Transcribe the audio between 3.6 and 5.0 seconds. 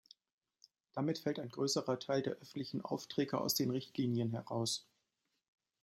Richtlinien heraus.